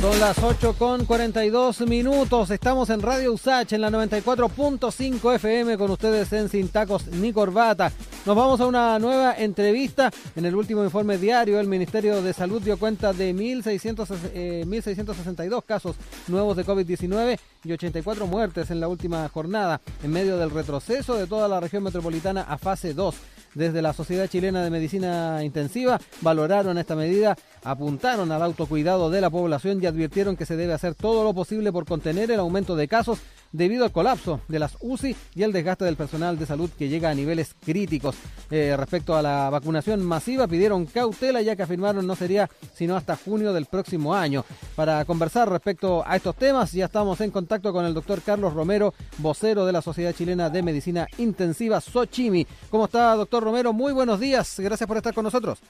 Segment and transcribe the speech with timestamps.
[0.00, 2.52] Son las 8 con 42 minutos.
[2.52, 7.90] Estamos en Radio Usach en la 94.5 FM con ustedes en Sin Tacos ni Corbata.
[8.24, 10.12] Nos vamos a una nueva entrevista.
[10.36, 15.96] En el último informe diario, el Ministerio de Salud dio cuenta de 1.662 eh, casos
[16.28, 21.26] nuevos de COVID-19 y 84 muertes en la última jornada, en medio del retroceso de
[21.26, 23.16] toda la región metropolitana a fase 2
[23.54, 29.30] desde la Sociedad Chilena de Medicina Intensiva valoraron esta medida, apuntaron al autocuidado de la
[29.30, 32.88] población y advirtieron que se debe hacer todo lo posible por contener el aumento de
[32.88, 33.18] casos
[33.52, 37.10] debido al colapso de las UCI y el desgaste del personal de salud que llega
[37.10, 38.16] a niveles críticos.
[38.50, 43.16] Eh, respecto a la vacunación masiva, pidieron cautela ya que afirmaron no sería sino hasta
[43.16, 44.44] junio del próximo año.
[44.74, 48.94] Para conversar respecto a estos temas, ya estamos en contacto con el doctor Carlos Romero,
[49.18, 52.46] vocero de la Sociedad Chilena de Medicina Intensiva, SOCHIMI.
[52.70, 53.72] ¿Cómo está, doctor Romero?
[53.72, 54.58] Muy buenos días.
[54.60, 55.60] Gracias por estar con nosotros.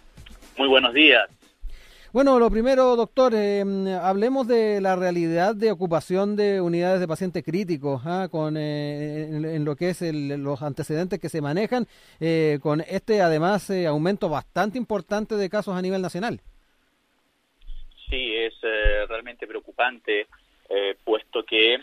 [0.57, 1.29] Muy buenos días.
[2.11, 3.63] Bueno, lo primero, doctor, eh,
[4.01, 8.29] hablemos de la realidad de ocupación de unidades de pacientes críticos, ¿ah?
[8.31, 11.87] con eh, en, lo que es los antecedentes que se manejan,
[12.19, 16.41] eh, con este además aumento bastante importante de casos a nivel nacional.
[18.09, 18.55] Sí, es
[19.07, 20.29] realmente preocupante,
[21.05, 21.77] puesto que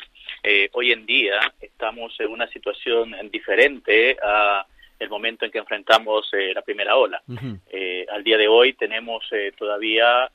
[0.74, 4.66] hoy en día estamos en una situación diferente a
[5.00, 7.22] el momento en que enfrentamos eh, la primera ola.
[7.70, 10.30] Eh, al día de hoy tenemos eh, todavía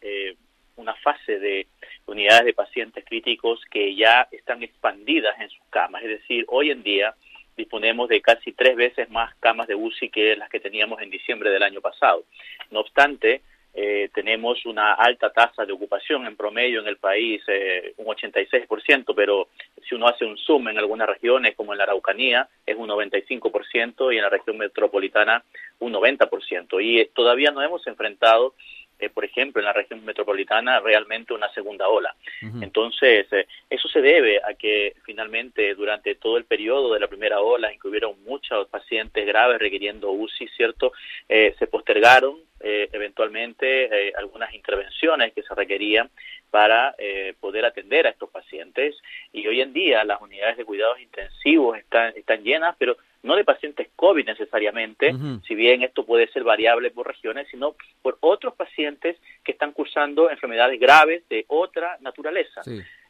[0.77, 1.67] una fase de
[2.07, 6.83] unidades de pacientes críticos que ya están expandidas en sus camas, es decir, hoy en
[6.83, 7.15] día
[7.57, 11.51] disponemos de casi tres veces más camas de UCI que las que teníamos en diciembre
[11.51, 12.25] del año pasado.
[12.71, 13.43] No obstante,
[13.73, 19.15] eh, tenemos una alta tasa de ocupación en promedio en el país, eh, un 86%,
[19.15, 19.49] pero
[19.89, 24.13] si uno hace un zoom en algunas regiones, como en la Araucanía, es un 95%
[24.13, 25.45] y en la región metropolitana
[25.79, 26.81] un 90%.
[26.83, 28.55] Y eh, todavía no hemos enfrentado
[29.01, 32.15] eh, por ejemplo, en la región metropolitana, realmente una segunda ola.
[32.61, 37.41] Entonces, eh, eso se debe a que finalmente durante todo el periodo de la primera
[37.41, 40.93] ola, en que hubieron muchos pacientes graves requiriendo UCI, ¿cierto?
[41.29, 46.11] Eh, se postergaron eventualmente algunas intervenciones que se requerían
[46.51, 46.95] para
[47.41, 48.97] poder atender a estos pacientes
[49.33, 53.45] y hoy en día las unidades de cuidados intensivos están, están llenas, pero no de
[53.45, 55.15] pacientes COVID necesariamente,
[55.47, 60.31] si bien esto puede ser variable por regiones, sino por otros pacientes que están cursando
[60.31, 62.63] enfermedades graves de otra naturaleza.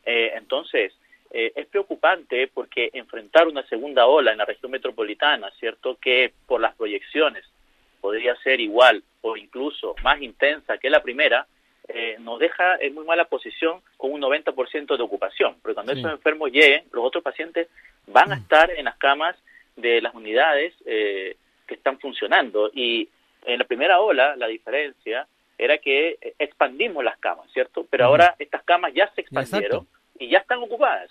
[0.04, 0.93] Eh, entonces,
[1.31, 5.97] eh, es preocupante porque enfrentar una segunda ola en la región metropolitana, ¿cierto?
[6.00, 7.44] Que por las proyecciones
[8.00, 11.47] podría ser igual o incluso más intensa que la primera,
[11.88, 16.10] eh, nos deja en muy mala posición con un 90% de ocupación, porque cuando esos
[16.10, 17.69] enfermos lleguen, los otros pacientes
[18.06, 18.38] van a mm.
[18.38, 19.37] estar en las camas
[19.80, 21.36] de las unidades eh,
[21.66, 22.70] que están funcionando.
[22.72, 23.08] Y
[23.44, 25.26] en la primera ola, la diferencia
[25.58, 27.86] era que expandimos las camas, ¿cierto?
[27.90, 29.86] Pero ahora estas camas ya se expandieron
[30.19, 31.10] y ya están ocupadas.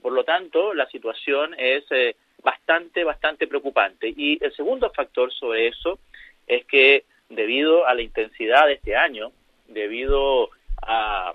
[0.00, 4.12] Por lo tanto, la situación es eh, bastante, bastante preocupante.
[4.14, 5.98] Y el segundo factor sobre eso
[6.46, 9.32] es que debido a la intensidad de este año,
[9.68, 10.50] debido
[10.82, 11.34] a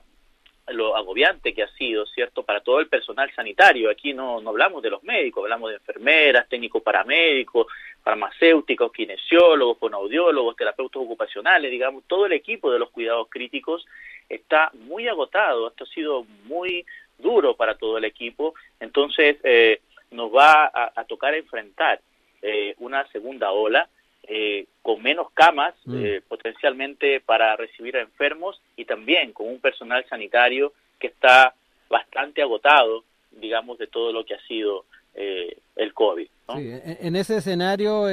[0.70, 3.90] lo agobiante que ha sido, ¿cierto?, para todo el personal sanitario.
[3.90, 7.68] Aquí no, no hablamos de los médicos, hablamos de enfermeras, técnicos paramédicos,
[8.04, 13.86] farmacéuticos, kinesiólogos, fonoaudiólogos, terapeutas ocupacionales, digamos, todo el equipo de los cuidados críticos
[14.30, 15.68] está muy agotado.
[15.68, 16.86] Esto ha sido muy
[17.18, 18.54] duro para todo el equipo.
[18.80, 22.00] Entonces, eh, nos va a, tocar enfrentar
[22.42, 23.90] eh, una segunda ola
[24.30, 26.04] eh, con menos camas mm.
[26.04, 31.54] eh, potencialmente para recibir a enfermos y también con un personal sanitario que está
[31.90, 34.84] bastante agotado, digamos, de todo lo que ha sido
[35.14, 36.28] eh, el COVID.
[36.56, 38.06] Sí, en ese escenario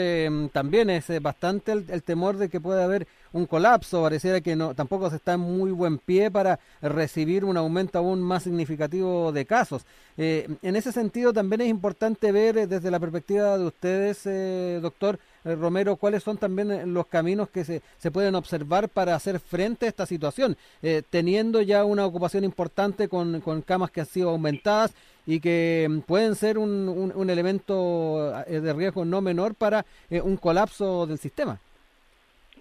[0.53, 4.03] también es bastante el, temor de que pueda haber un colapso.
[4.03, 8.23] Pareciera que no, tampoco se está en muy buen pie para recibir un aumento aún
[8.23, 9.85] más significativo de casos.
[10.17, 15.97] en ese sentido también es importante ver desde la perspectiva de ustedes, doctor, eh, Romero,
[15.97, 19.89] cuáles son también eh, los caminos que se, se pueden observar para hacer frente a
[19.91, 24.95] esta situación, eh, teniendo ya una ocupación importante con, con, camas que han sido aumentadas
[25.27, 31.07] y que mm, pueden ser un, un, elemento de riesgo no menor para un colapso
[31.07, 31.59] del sistema.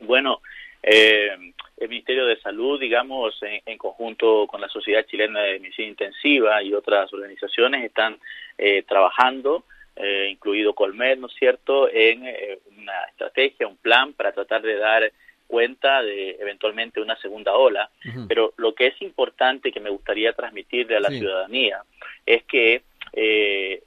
[0.01, 0.39] Bueno,
[0.81, 6.73] el Ministerio de Salud, digamos, en, conjunto con la Sociedad Chilena de Medicina Intensiva y
[6.73, 8.17] otras organizaciones, están
[8.87, 9.63] trabajando
[9.95, 14.77] eh, incluido Colmet, ¿no es cierto?, en eh, una estrategia, un plan para tratar de
[14.77, 15.11] dar
[15.47, 17.89] cuenta de eventualmente una segunda ola.
[18.27, 21.83] Pero lo que es importante que me gustaría transmitirle a la ciudadanía
[22.25, 22.81] es que
[23.11, 23.83] eh,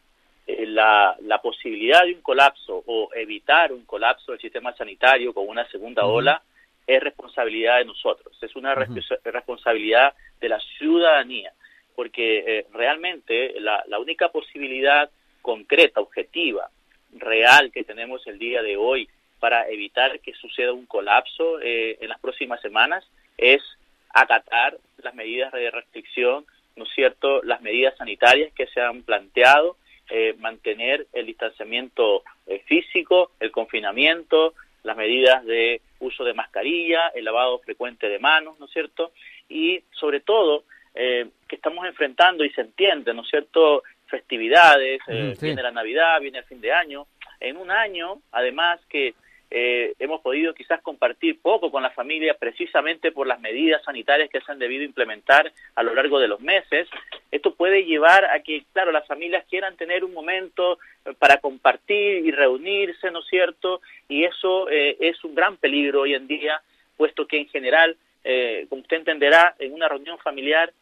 [0.46, 5.68] la, la, posibilidad de un colapso o evitar un colapso del sistema sanitario con una
[5.68, 6.40] segunda ola
[6.86, 11.52] es responsabilidad de nosotros, es una responsabilidad de la ciudadanía,
[11.94, 15.10] porque eh, realmente la, única posibilidad
[15.46, 16.68] concreta, objetiva,
[17.12, 19.08] real que tenemos el día de hoy
[19.38, 23.08] para evitar que suceda un colapso eh, en las próximas semanas
[23.38, 23.62] es
[24.12, 26.44] acatar las medidas de restricción,
[26.74, 29.76] ¿no es cierto?, las medidas sanitarias que se han planteado,
[30.10, 32.24] eh, mantener el distanciamiento
[32.64, 38.66] físico, el confinamiento, las medidas de uso de mascarilla, el lavado frecuente de manos, ¿no
[38.66, 39.12] es cierto?
[39.48, 40.64] Y sobre todo,
[40.98, 43.82] eh, que estamos enfrentando y se entiende, ¿no es cierto?
[44.06, 47.06] Festividades, eh, viene la Navidad, viene el fin de año.
[47.40, 49.14] En un año, además, que
[49.48, 54.40] eh, hemos podido quizás compartir poco con la familia precisamente por las medidas sanitarias que
[54.40, 56.88] se han debido implementar a lo largo de los meses.
[57.30, 62.26] Esto puede llevar a que, claro, las familias quieran tener un momento eh, para compartir
[62.26, 63.80] y reunirse, ¿no es cierto?
[64.08, 66.60] Y eso eh, es un gran peligro hoy en día,
[66.96, 67.96] puesto que en general,
[68.68, 70.72] como usted entenderá, en una reunión familiar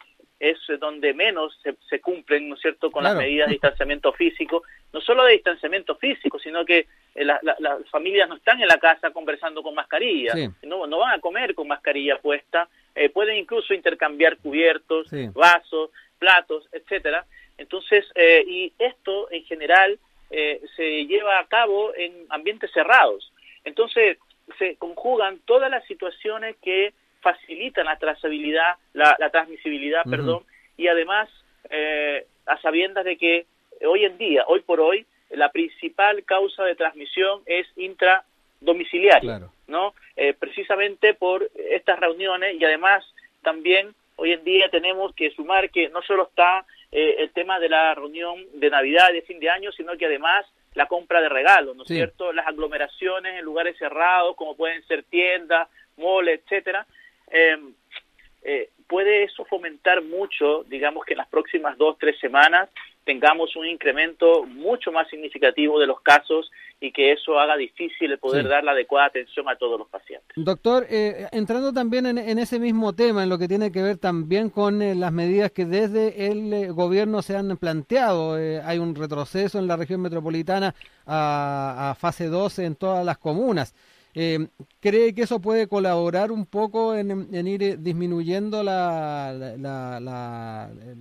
[0.51, 1.59] es donde menos
[1.89, 4.63] se, cumplen, ¿no es cierto?, con las medidas de distanciamiento físico,
[4.93, 9.11] no solo de distanciamiento físico, sino que eh, las familias no están en la casa
[9.11, 14.37] conversando con mascarilla, no, no van a comer con mascarilla puesta, eh, pueden incluso intercambiar
[14.37, 17.25] cubiertos, vasos, platos, etcétera.
[17.57, 19.99] Entonces, eh, y esto en general
[20.77, 23.33] se lleva a cabo en ambientes cerrados.
[23.63, 24.19] Entonces,
[24.59, 26.93] se conjugan todas las situaciones que
[27.25, 30.45] facilitan la trazabilidad, la, transmisibilidad, perdón,
[30.77, 31.29] y además
[32.47, 33.47] a sabiendas de que
[33.85, 39.95] hoy en día, hoy por hoy, la principal causa de transmisión es intradomiciliaria, ¿no?
[40.17, 43.05] Eh, precisamente por estas reuniones y además
[43.43, 47.69] también hoy en día tenemos que sumar que no solo está eh, el tema de
[47.69, 51.29] la reunión de Navidad y de fin de año, sino que además la compra de
[51.29, 52.33] regalos, ¿no es cierto?
[52.33, 56.87] Las aglomeraciones en lugares cerrados, como pueden ser tiendas, moles, etcétera.
[57.35, 57.75] Em,
[58.43, 62.69] eh, puede eso fomentar mucho, digamos que en las próximas dos, tres semanas,
[63.05, 66.51] tengamos un incremento mucho más significativo de los casos
[66.81, 70.29] y que eso haga difícil el poder dar la adecuada atención a todos los pacientes.
[70.37, 74.49] Doctor, eh, entrando también en, ese mismo tema, en lo que tiene que ver también
[74.49, 79.59] con eh, las medidas que desde el eh, gobierno se han planteado, hay un retroceso
[79.59, 80.75] en la región metropolitana
[81.07, 83.75] a, a fase 12 en todas las comunas.
[84.15, 84.47] Eh,
[84.81, 89.33] ¿Cree que eso puede colaborar un poco en, ir eh, disminuyendo la,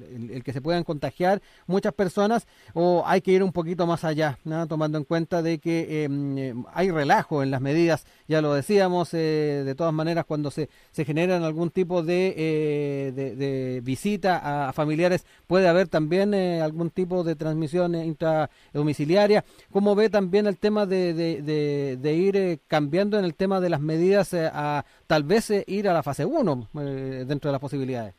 [0.10, 4.40] el, que se puedan contagiar muchas personas o hay que ir un poquito más allá,
[4.68, 9.12] tomando en cuenta de que em, eh, hay relajo en las medidas, ya lo decíamos,
[9.12, 15.88] de todas maneras cuando se, generan algún tipo de, de, visita a familiares puede haber
[15.88, 19.44] también algún tipo de transmisión intradomiciliaria.
[19.72, 24.50] ¿Cómo ve también el tema de ir cambiando en el tema de las medidas eh,
[24.52, 28.14] a tal vez eh, ir a la fase 1 eh, dentro de las posibilidades.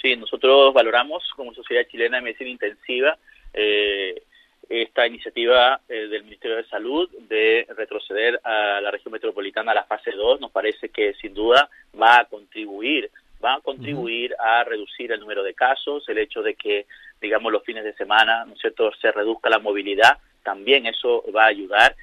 [0.00, 3.18] Sí, nosotros valoramos como Sociedad Chilena de Medicina Intensiva
[4.68, 10.10] esta iniciativa del Ministerio de Salud de retroceder a la región metropolitana a la fase
[10.10, 10.40] 2.
[10.40, 13.10] Nos parece que sin duda va a contribuir
[13.44, 16.86] va a contribuir a reducir el número de casos, el hecho de que,
[17.20, 21.44] digamos, los fines de semana, ¿no es cierto?, se reduzca la movilidad, también eso va
[21.44, 21.96] a ayudar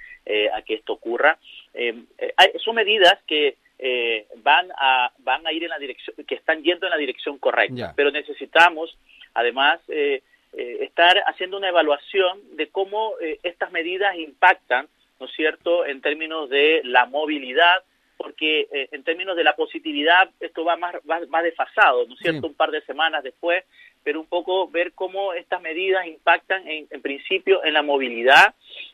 [0.54, 1.38] a que esto ocurra.
[1.74, 2.34] Eh, eh
[2.64, 6.86] son medidas que eh, van a van a ir en la dirección que están yendo
[6.86, 8.96] en la dirección correcta pero necesitamos
[9.34, 10.22] además eh,
[10.54, 14.88] estar haciendo una evaluación de cómo estas medidas impactan
[15.20, 17.84] no es cierto en términos de la movilidad
[18.16, 22.54] porque en términos de la positividad esto va más va, desfasado no es cierto un
[22.54, 23.64] par de semanas después
[24.04, 28.54] pero un poco ver cómo estas medidas impactan en, en principio en la movilidad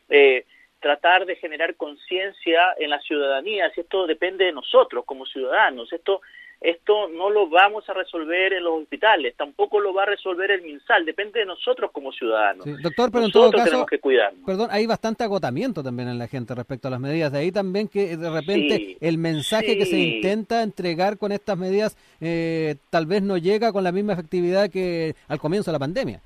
[0.09, 0.45] eh,
[0.79, 6.21] tratar de generar conciencia en la ciudadanía, si esto depende de nosotros como ciudadanos, esto
[6.61, 10.61] esto no lo vamos a resolver en los hospitales, tampoco lo va a resolver el
[10.61, 12.65] MinSal, depende de nosotros como ciudadanos.
[12.81, 14.43] doctor, pero en todo caso, tenemos que cuidarnos.
[14.45, 17.31] Perdón, hay bastante agotamiento también en la gente respecto a las medidas.
[17.31, 21.97] De ahí también que de repente el mensaje que se intenta entregar con estas medidas
[22.19, 26.21] eh, tal vez no llega con la misma efectividad que al comienzo de la pandemia.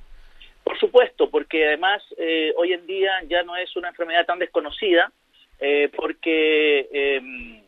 [0.64, 5.12] Por supuesto, porque además eh, hoy en día ya no es una enfermedad tan desconocida,
[5.60, 7.62] eh, porque em,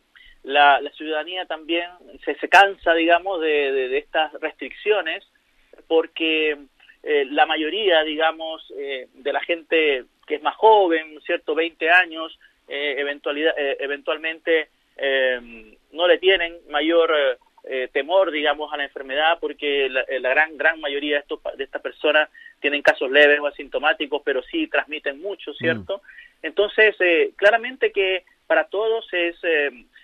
[0.44, 1.90] la, ciudadanía también
[2.24, 5.24] se, se cansa, digamos, de, estas restricciones,
[5.86, 6.56] porque
[7.02, 13.54] eh, la mayoría, digamos, de la gente que es más joven, ¿cierto?, 20 años, eventualidad,
[13.56, 20.20] eventualmente em, no le tienen mayor eh, temor, digamos, a la enfermedad, porque la, eh,
[20.20, 22.28] gran gran mayoría de, estos, de estas personas
[22.60, 25.98] tienen casos leves o asintomáticos, pero sí transmiten mucho, ¿cierto?
[25.98, 26.46] Mm.
[26.46, 29.36] Entonces, eh, claramente que para todos es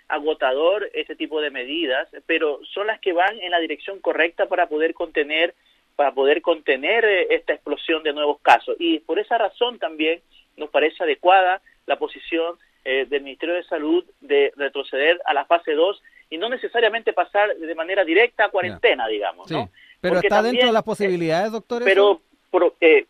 [0.08, 4.66] agotador este tipo de medidas, pero son las que van en la dirección correcta para
[4.66, 5.54] poder contener
[5.96, 8.76] para poder contener eh, esta explosión de nuevos casos.
[8.78, 10.20] Y por esa razón también
[10.56, 15.72] nos parece adecuada la posición eh, del Ministerio de Salud de retroceder a la fase
[15.72, 19.50] 2 y no necesariamente pasar de manera directa a cuarentena, digamos.
[19.50, 19.70] ¿no?
[20.00, 21.82] Pero está dentro de las posibilidades, doctor.
[21.84, 22.20] Pero
[22.50, 23.06] por, eh,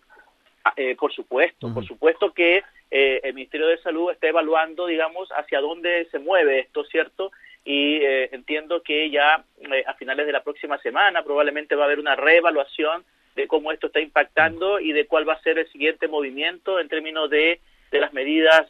[0.64, 2.62] ah, eh, por supuesto, por supuesto que
[2.94, 7.32] eh, el Ministerio de Salud está evaluando, digamos, hacia dónde se mueve esto, ¿cierto?
[7.64, 9.42] Y eh, entiendo que ya
[9.86, 13.02] a finales de la próxima semana probablemente va a haber una reevaluación
[13.34, 16.88] de cómo esto está impactando y de cuál va a ser el siguiente movimiento en
[16.88, 17.60] términos de,
[17.90, 18.68] de las medidas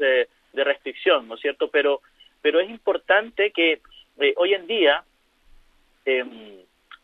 [0.53, 1.69] de restricción, ¿no es cierto?
[1.69, 2.01] Pero,
[2.41, 3.81] pero es importante que
[4.37, 5.05] hoy en día
[6.05, 6.25] eh,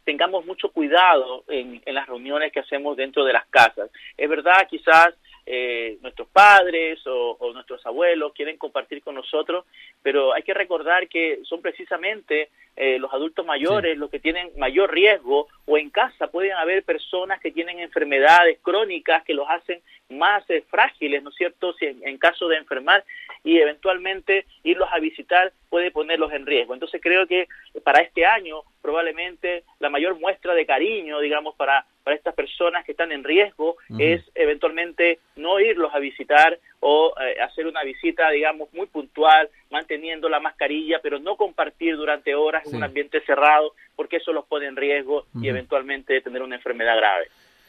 [0.08, 3.90] tengamos mucho cuidado en, las reuniones que hacemos dentro de las casas.
[4.16, 5.14] Es verdad, quizás
[5.44, 9.66] eh, nuestros padres o, nuestros abuelos quieren compartir con nosotros,
[10.02, 14.90] pero hay que recordar que son precisamente eh, los adultos mayores los que tienen mayor
[14.92, 20.48] riesgo o en casa pueden haber personas que tienen enfermedades crónicas que los hacen más
[20.48, 23.04] eh, frágiles, ¿no es cierto?, si en, caso de enfermar
[23.44, 26.74] y eventualmente irlos a visitar puede ponerlos en riesgo.
[26.74, 27.46] Entonces creo que
[27.84, 32.92] para este año probablemente la mayor muestra de cariño, digamos, para, para estas personas que
[32.92, 38.72] están en riesgo es eventualmente no irlos a visitar o eh, hacer una visita, digamos,
[38.72, 44.16] muy puntual, manteniendo la mascarilla, pero no compartir durante horas en un ambiente cerrado, porque
[44.16, 47.28] eso los pone en riesgo y eventualmente tener una enfermedad grave.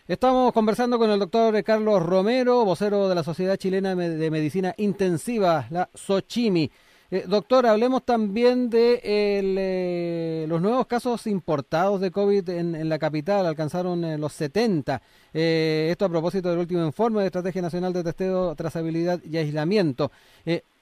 [0.09, 5.67] Estamos conversando con el doctor Carlos Romero, vocero de la Sociedad Chilena de Medicina Intensiva,
[5.69, 6.71] la SOCHIMI.
[7.11, 13.45] Eh, doctor, hablemos también de eh, los nuevos casos importados de COVID en, la capital,
[13.45, 14.99] alcanzaron eh, los 70.
[15.31, 20.11] esto a propósito del último informe de Estrategia Nacional de Testeo, Trazabilidad y Aislamiento.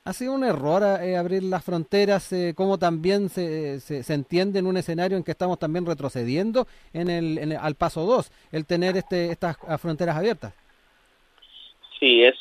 [0.07, 2.33] ¿Ha sido un error abrir las fronteras?
[2.55, 7.57] ¿Cómo también se, se, entiende en un escenario en que estamos también retrocediendo en el,
[7.59, 10.53] al paso 2, el tener este, estas fronteras abiertas?
[11.99, 12.35] Sí, es,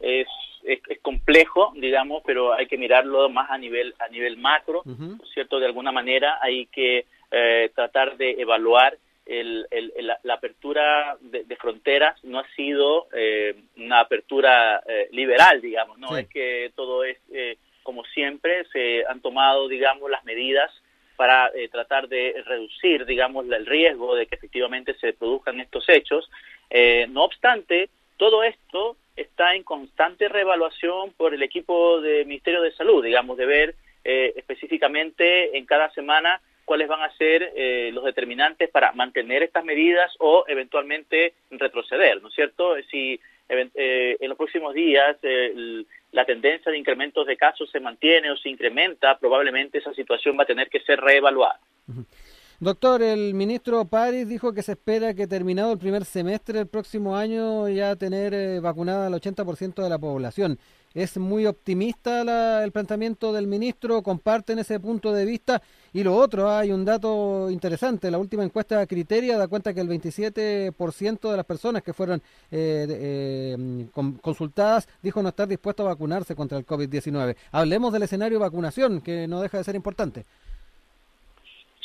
[0.00, 0.26] es,
[0.62, 4.82] es, complejo, digamos, pero hay que mirarlo más a nivel, a nivel macro,
[5.34, 5.60] ¿cierto?
[5.60, 8.96] De alguna manera hay que eh, tratar de evaluar
[9.30, 9.66] el,
[10.24, 16.28] la, apertura de, fronteras no ha sido eh, una apertura eh, liberal, digamos, no es
[16.28, 17.18] que todo es
[17.84, 20.70] como siempre, se han tomado, digamos, las medidas
[21.16, 26.28] para tratar de reducir, digamos, el riesgo de que efectivamente se produzcan estos hechos.
[27.08, 33.04] no obstante, todo esto está en constante reevaluación por el equipo del Ministerio de Salud,
[33.04, 38.92] digamos, de ver específicamente en cada semana cuáles van a ser eh, los determinantes para
[38.92, 42.76] mantener estas medidas o eventualmente retroceder, ¿no es cierto?
[42.88, 48.30] Si eh, en los próximos días eh, la tendencia de incrementos de casos se mantiene
[48.30, 51.58] o se incrementa, probablemente esa situación va a tener que ser reevaluada.
[52.60, 57.16] Doctor, el ministro París dijo que se espera que terminado el primer semestre del próximo
[57.16, 60.56] año ya tener vacunada al 80% de la población.
[60.92, 64.02] ¿Es muy optimista el planteamiento del ministro?
[64.02, 65.62] ¿Comparten ese punto de vista?
[65.92, 68.10] Y lo otro, hay un dato interesante.
[68.10, 72.20] La última encuesta de Criteria da cuenta que el 27% de las personas que fueron
[72.50, 73.86] eh, eh,
[74.20, 77.36] consultadas dijo no estar dispuesto a vacunarse contra el COVID-19.
[77.52, 80.24] Hablemos del escenario de vacunación, que no deja de ser importante.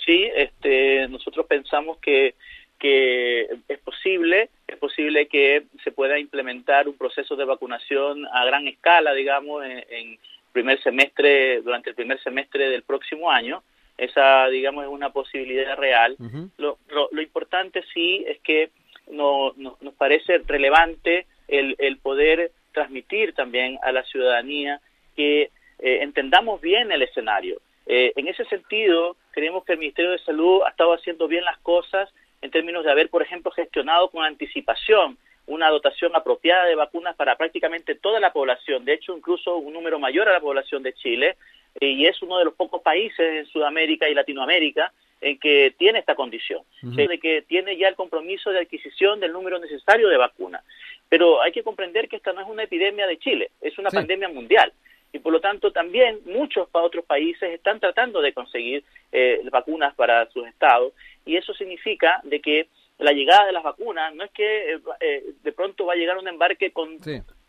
[0.03, 2.33] Sí, este, nosotros pensamos que
[2.79, 8.67] que es posible, es posible que se pueda implementar un proceso de vacunación a gran
[8.67, 10.17] escala, digamos, en,
[10.51, 13.62] primer semestre, durante el primer semestre del próximo año.
[13.98, 16.15] Esa, digamos, es una posibilidad real.
[16.58, 18.70] lo, lo, importante sí es que
[19.12, 24.79] no, nos parece relevante el, el poder transmitir también a la ciudadanía
[25.15, 27.62] que eh, entendamos bien el escenario.
[27.88, 31.58] Eh, en ese sentido, creemos que el Ministerio de Salud ha estado haciendo bien las
[31.60, 32.10] cosas
[32.45, 37.35] en términos de haber, por ejemplo, gestionado con anticipación una dotación apropiada de vacunas para
[37.35, 41.37] prácticamente toda la población, de hecho incluso un número mayor a la población de Chile,
[41.79, 45.99] eh, y es uno de los pocos países en Sudamérica y Latinoamérica en que tiene
[45.99, 50.63] esta condición, de que tiene ya el compromiso de adquisición del número necesario de vacunas.
[51.09, 54.29] Pero hay que comprender que esta no es una epidemia de Chile, es una pandemia
[54.29, 54.71] mundial
[55.15, 60.29] y por lo tanto también muchos otros países están tratando de conseguir eh, vacunas para
[60.31, 60.91] sus estados.
[61.25, 62.67] Y eso significa de que
[62.98, 66.17] la llegada de las vacunas no es que eh, eh, de pronto va a llegar
[66.17, 66.98] un embarque con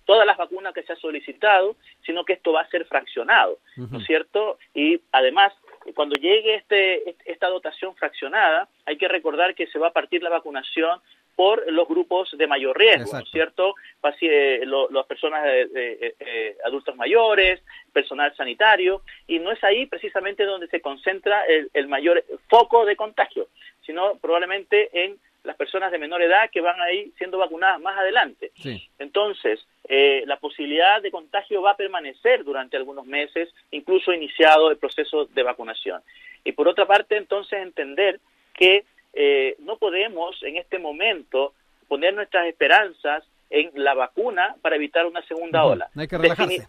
[0.04, 3.98] todas las vacunas que se ha solicitado, sino que esto va a ser fraccionado, ¿no
[3.98, 4.58] es cierto?
[4.72, 5.52] Y además
[5.96, 10.30] cuando llegue este, esta dotación fraccionada, hay que recordar que se va a partir la
[10.30, 11.00] vacunación
[11.36, 13.74] por los grupos de mayor riesgo, ¿no es cierto?
[14.22, 17.62] Eh, las personas eh, adultos mayores,
[17.92, 23.48] personal sanitario, y no es ahí precisamente donde se concentra el, mayor foco de contagio,
[23.84, 27.96] sino probablemente en las personas de menor edad que van a ir siendo vacunadas más
[27.96, 28.50] adelante.
[28.98, 34.78] Entonces, eh, la posibilidad de contagio va a permanecer durante algunos meses, incluso iniciado el
[34.78, 36.02] proceso de vacunación.
[36.44, 38.20] Y por otra parte, entonces, entender
[38.54, 41.54] que eh, no podemos en este momento
[41.88, 45.88] poner nuestras esperanzas en la vacuna para evitar una segunda ola.
[45.96, 46.66] hay que relajarse.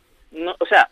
[0.59, 0.89] o sea,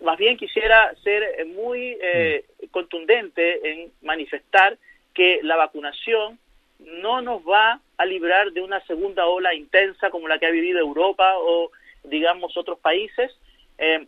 [0.00, 2.66] más bien quisiera ser muy eh, mm.
[2.68, 4.78] contundente en manifestar
[5.14, 6.38] que la vacunación
[6.78, 10.78] no nos va a librar de una segunda ola intensa como la que ha vivido
[10.78, 11.70] Europa o,
[12.04, 13.36] digamos, otros países,
[13.78, 14.06] eh,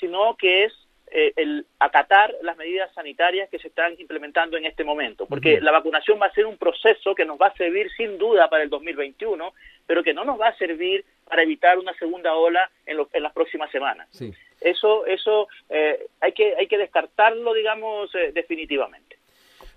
[0.00, 0.72] sino que es
[1.16, 5.70] eh, el acatar las medidas sanitarias que se están implementando en este momento, porque la
[5.70, 8.68] vacunación va a ser un proceso que nos va a servir sin duda para el
[8.68, 9.54] 2021,
[9.86, 13.32] pero que no nos va a servir para evitar una segunda ola en, en las
[13.32, 14.08] próximas semanas.
[14.60, 19.16] Eso, eso eh, hay que hay que descartarlo, digamos, eh, definitivamente.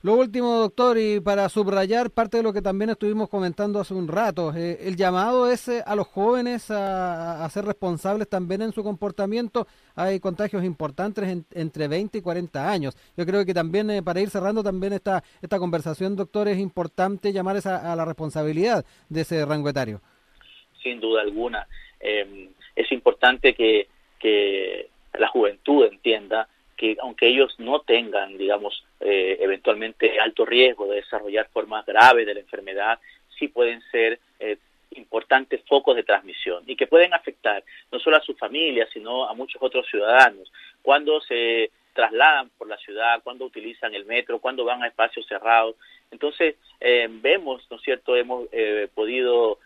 [0.07, 4.07] Lo último, doctor, y para subrayar parte de lo que también estuvimos comentando hace un
[4.07, 9.67] rato, eh, el llamado es a los jóvenes a, ser responsables también en su comportamiento.
[9.97, 12.95] Hay contagios importantes entre 20 y 40 años.
[13.17, 17.33] Yo creo que también, eh, para ir cerrando también esta, esta conversación, doctor, es importante
[17.33, 19.99] llamar a, a la responsabilidad de ese rango etario.
[20.81, 21.67] Sin duda alguna.
[21.99, 22.47] Em,
[22.77, 23.89] es importante que,
[24.21, 26.47] que la juventud entienda
[26.77, 32.35] que aunque ellos no tengan, digamos, eh, eventualmente alto riesgo de desarrollar formas graves de
[32.35, 32.99] la enfermedad,
[33.37, 34.57] sí pueden ser eh,
[34.91, 39.33] importantes focos de transmisión y que pueden afectar no solo a su familia, sino a
[39.33, 40.51] muchos otros ciudadanos.
[40.81, 45.75] Cuando se trasladan por la ciudad, cuando utilizan el metro, cuando van a espacios cerrados.
[46.11, 48.47] Entonces, eh, vemos, ¿no es cierto?, hemos
[48.93, 49.57] podido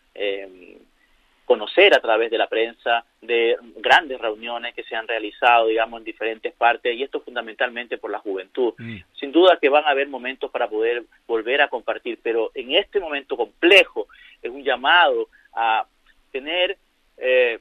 [1.51, 6.05] conocer a través de la prensa de grandes reuniones que se han realizado, digamos, en
[6.05, 8.73] diferentes partes, y esto fundamentalmente por la juventud.
[8.77, 8.99] Mm.
[9.19, 13.01] Sin duda que van a haber momentos para poder volver a compartir, pero en este
[13.01, 14.07] momento complejo
[14.41, 15.85] es un llamado a
[16.31, 16.77] tener
[17.17, 17.59] eh,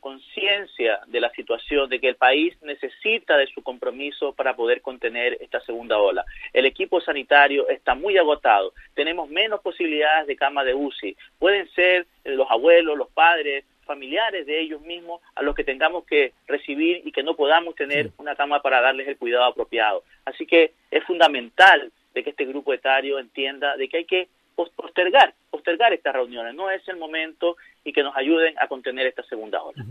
[0.00, 5.38] conciencia de la situación, de que el país necesita de su compromiso para poder contener
[5.40, 6.24] esta segunda ola.
[6.52, 12.06] El equipo sanitario está muy agotado, tenemos menos posibilidades de cama de UCI, pueden ser
[12.24, 17.10] los abuelos, los padres, familiares de ellos mismos a los que tengamos que recibir y
[17.10, 20.04] que no podamos tener una cama para darles el cuidado apropiado.
[20.26, 24.28] Así que es fundamental de que este grupo etario entienda de que hay que
[24.76, 26.54] postergar, postergar estas reuniones.
[26.54, 29.84] No es el momento y que nos ayuden a contener esta segunda ola.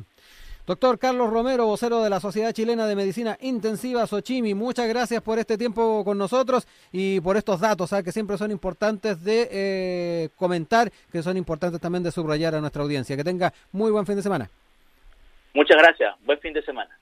[0.65, 5.39] Doctor Carlos Romero, vocero de la Sociedad Chilena de Medicina Intensiva Sochimi, muchas gracias por
[5.39, 8.03] este tiempo con nosotros y por estos datos ¿ah?
[8.03, 12.83] que siempre son importantes de eh, comentar, que son importantes también de subrayar a nuestra
[12.83, 13.15] audiencia.
[13.15, 14.49] Que tenga muy buen fin de semana.
[15.53, 16.99] Muchas gracias, buen fin de semana.